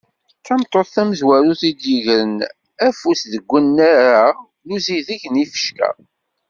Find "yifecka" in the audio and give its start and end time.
5.41-5.89